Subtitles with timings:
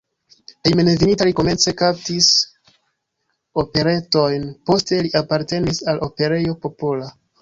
[0.67, 2.29] Hejmenveninta li komence kantis
[3.65, 7.13] operetojn, poste li apartenis al Operejo Popola.